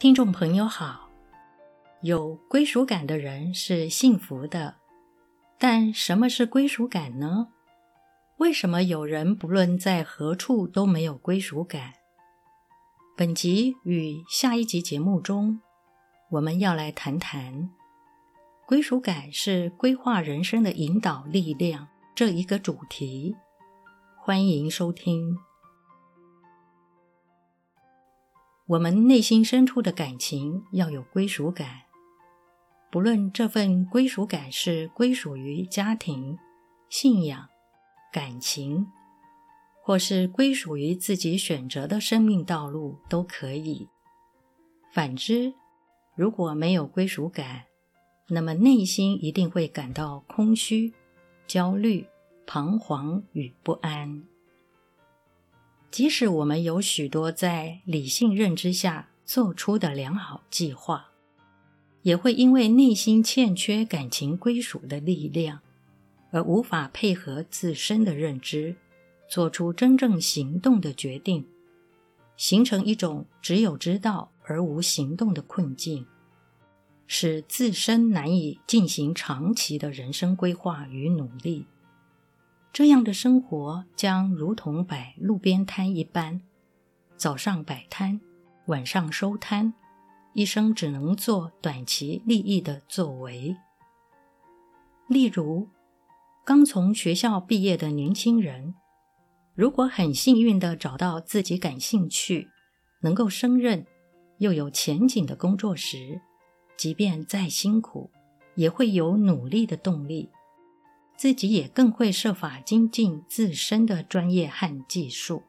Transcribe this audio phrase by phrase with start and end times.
[0.00, 1.10] 听众朋友好，
[2.00, 4.76] 有归属感的人是幸福的，
[5.58, 7.48] 但什么是归属感呢？
[8.38, 11.92] 为什么有人不论在何处都没有归属感？
[13.14, 15.60] 本集与下一集节目中，
[16.30, 17.70] 我们要来谈谈
[18.66, 23.36] 归属感是规划人生的引导力量这一个主题。
[24.16, 25.36] 欢迎收听。
[28.70, 31.66] 我们内心深处的感情要有归属感，
[32.88, 36.38] 不论这份归属感是归属于家庭、
[36.88, 37.48] 信仰、
[38.12, 38.86] 感情，
[39.82, 43.88] 或是归属于自己选择的生命道路，都可以。
[44.92, 45.52] 反之，
[46.14, 47.64] 如果没有归属感，
[48.28, 50.94] 那么内心一定会感到空虚、
[51.44, 52.06] 焦虑、
[52.46, 54.29] 彷徨与不安。
[55.90, 61.10] 即使我们有许多在理性认知下做出的良好计划，
[62.02, 65.60] 也会因为内心欠缺感情归属的力量，
[66.30, 68.76] 而无法配合自身的认知，
[69.28, 71.44] 做出真正行动的决定，
[72.36, 76.06] 形成一种只有知道而无行动的困境，
[77.08, 81.66] 使自身难以进行长期的人生规划与努力。
[82.72, 86.40] 这样的生活将如同摆路边摊一般，
[87.16, 88.20] 早上摆摊，
[88.66, 89.74] 晚上收摊，
[90.34, 93.56] 一生只能做短期利益的作为。
[95.08, 95.68] 例如，
[96.44, 98.74] 刚从学校毕业的年轻人，
[99.56, 102.48] 如果很幸运地找到自己感兴趣、
[103.02, 103.84] 能够胜任
[104.38, 106.20] 又有前景的工作时，
[106.76, 108.08] 即便再辛苦，
[108.54, 110.30] 也会有努力的动力。
[111.20, 115.42] 自己也更会设法精进自身的专业和技术。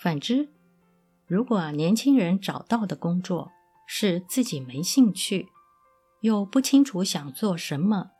[0.00, 0.48] 反之，
[1.26, 3.50] 如果年轻人找到的工作
[3.88, 5.48] 是自己没兴趣，
[6.20, 8.12] 又不清楚想做什么，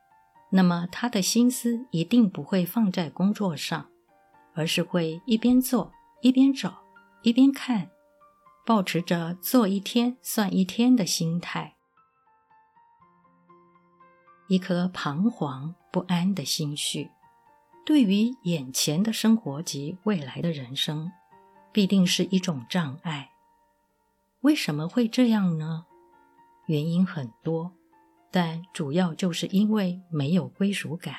[0.50, 3.88] 那么他的心思一定不会放在工作上，
[4.54, 6.82] 而是会一边做一边找
[7.22, 7.88] 一边看，
[8.66, 11.76] 保持着做一天算一天的心态。
[14.50, 17.08] 一颗彷徨不安的心绪，
[17.86, 21.12] 对于眼前的生活及未来的人生，
[21.70, 23.30] 必定是一种障碍。
[24.40, 25.86] 为什么会这样呢？
[26.66, 27.70] 原因很多，
[28.32, 31.14] 但主要就是因为没有归属感。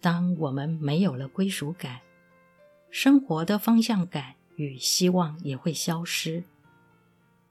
[0.00, 1.98] 当我们没有了归属感，
[2.90, 6.44] 生活的方向感与希望也会消失。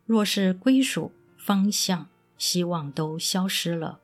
[0.06, 4.00] 若是归属、方向、希望都消失了，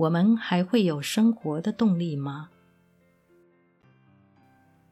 [0.00, 2.48] 我们还会有生活的动力吗？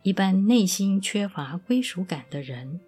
[0.03, 2.79] 一般内心缺乏归属感的人，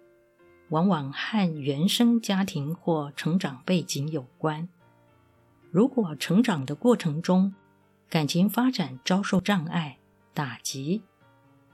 [0.69, 4.69] 往往和原生家庭或成长背景有关。
[5.71, 7.55] 如果成长的过程中，
[8.07, 9.97] 感情发展遭受障碍、
[10.35, 11.01] 打击，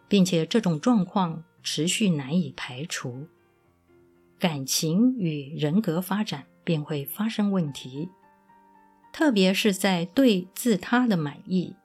[0.07, 3.27] 并且这种状况持续难以排除，
[4.39, 8.07] 感情与人格发展便会发生问题。
[9.17, 11.75] 特别是在对自他的满意、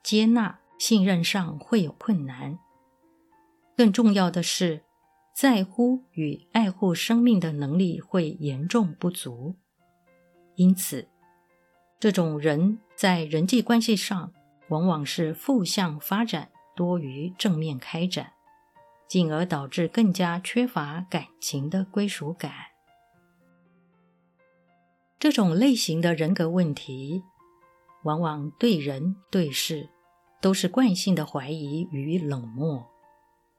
[0.00, 2.56] 接纳、信任上会有困难。
[3.76, 4.84] 更重要的是，
[5.34, 9.56] 在乎与爱护生命的能力会严重不足。
[10.54, 11.08] 因此，
[11.98, 14.32] 这种人在人际关系上
[14.68, 18.34] 往往是负向发展多于正面开展，
[19.08, 22.67] 进而导致更加缺乏感情的归属感。
[25.18, 27.24] 这种类型的人格问题，
[28.04, 29.88] 往往对人对事
[30.40, 32.86] 都是惯性的怀疑与冷漠，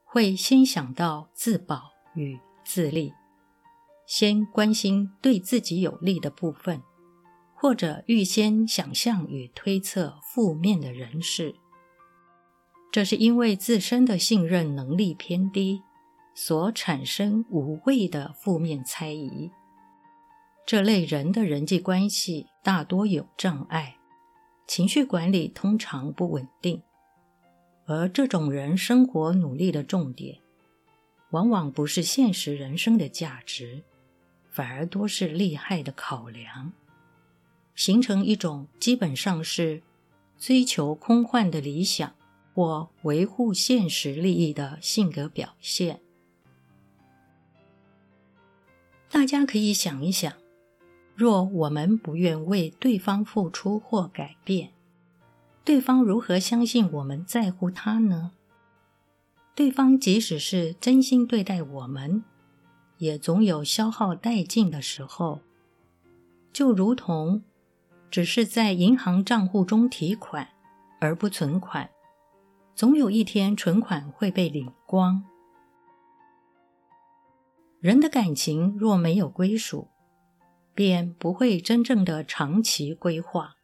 [0.05, 3.13] 会先想到自保与自立，
[4.07, 6.81] 先关心对自己有利的部分，
[7.53, 11.55] 或者预先想象与推测负面的人事。
[12.89, 15.81] 这是因为自身的信任能力偏低，
[16.33, 19.51] 所产生无谓的负面猜疑。
[20.69, 23.97] 这类人的人际关系大多有障碍，
[24.67, 26.83] 情绪管理通常不稳定，
[27.87, 30.37] 而这种人生活努力的重点，
[31.31, 33.83] 往往不是现实人生的价值，
[34.51, 36.71] 反而多是利害的考量，
[37.73, 39.81] 形成一种基本上是
[40.37, 42.13] 追求空幻的理想
[42.53, 45.99] 或维护现实利益的性格表现。
[49.09, 50.31] 大家可以想一想。
[51.19, 54.69] 若我们不愿为对方付出或改变，
[55.65, 58.31] 对方如何相信我们在乎他呢？
[59.53, 62.23] 对方即使是真心对待我们，
[62.99, 65.41] 也总有消耗殆尽的时候。
[66.53, 67.43] 就如同
[68.09, 70.47] 只是在银行账户中提款
[71.01, 71.89] 而不存款，
[72.73, 75.25] 总有一天存款会被领光。
[77.81, 79.89] 人的感情若没有归属，
[80.79, 83.57] 便不会真正的长期规划，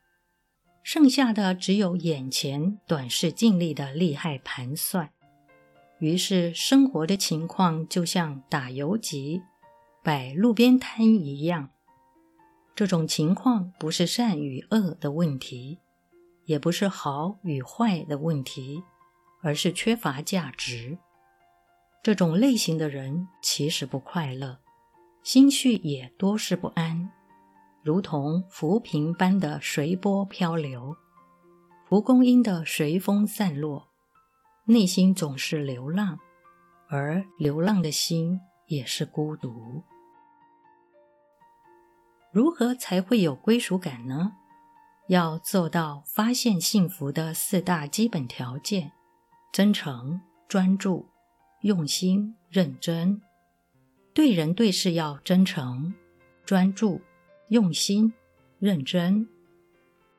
[0.84, 5.14] 剩下的只有眼前短视近利的利害盘算。
[6.00, 9.42] 于是，生活的情况就像打游击、
[10.04, 11.70] 摆路边摊一样。
[12.76, 15.80] 这种情况不是善与恶的问题，
[16.44, 18.84] 也不是好与坏的问题，
[19.42, 20.98] 而是缺乏价值。
[22.04, 24.60] 这种类型的人其实不快乐，
[25.26, 27.10] 心绪也多是不安，
[27.82, 30.96] 如同浮萍般的随波漂流，
[31.90, 33.88] 蒲公英的随风散落，
[34.66, 36.20] 内心总是流浪，
[36.90, 39.82] 而流浪的心也是孤独。
[42.32, 44.34] 如何才会有归属感呢？
[45.08, 48.92] 要做到发现幸福的四大基本条件：
[49.52, 51.10] 真诚、专注。
[51.62, 53.24] 用心认真，
[54.16, 55.94] 对人对事要真诚、
[56.46, 57.02] 专注、
[57.50, 58.14] 用心、
[58.60, 59.28] 认真。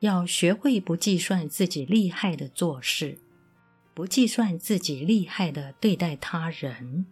[0.01, 3.17] 要学会不计算自己利害的做事，
[3.95, 7.07] 不计算自己利害的对待他人。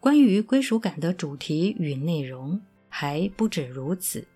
[0.00, 4.26] 关于归属感的主题与内容还不止如此，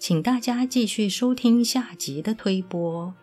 [0.00, 3.14] 请大家继续收听下集的推播。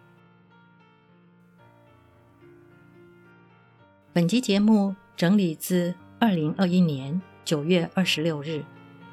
[4.14, 8.64] 本集节目整理自二零二一年九月二十六日，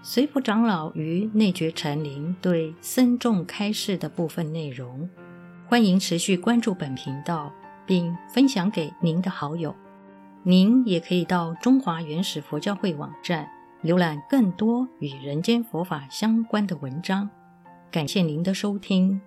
[0.03, 5.09] 随佛长老于内觉禅林对僧众开示的部分内容。
[5.67, 7.51] 欢迎持续关注本频道，
[7.87, 9.75] 并分享给您的好友。
[10.43, 13.49] 您也可以到中华原始佛教会网站
[13.83, 17.31] 浏览更多与人间佛法相关的文章。
[17.91, 19.23] 感谢您的收听。